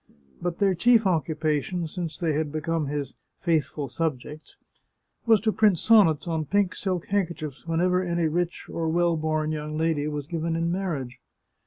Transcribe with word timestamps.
But 0.41 0.57
their 0.57 0.73
chief 0.73 1.05
occupation, 1.05 1.85
since 1.87 2.17
they 2.17 2.33
had 2.33 2.51
become 2.51 2.87
his" 2.87 3.13
faithful 3.45 3.87
subjects" 3.87 4.57
was 5.27 5.39
to 5.41 5.51
print 5.51 5.77
sonnets 5.77 6.27
on 6.27 6.45
pink 6.45 6.73
silk 6.73 7.05
handkerchiefs 7.09 7.67
whenever 7.67 8.03
any 8.03 8.27
rich 8.27 8.65
or 8.67 8.89
well 8.89 9.15
born 9.15 9.51
young 9.51 9.77
lady 9.77 10.07
was 10.07 10.25
given 10.25 10.55
in 10.55 10.71
marriage. 10.71 11.19